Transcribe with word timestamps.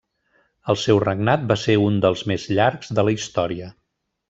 El 0.73 0.79
seu 0.83 1.01
regnat 1.03 1.43
va 1.51 1.59
ser 1.65 1.77
un 1.83 2.01
dels 2.07 2.25
més 2.33 2.47
llargs 2.61 2.91
de 3.01 3.07
la 3.09 3.15
Història. 3.21 3.71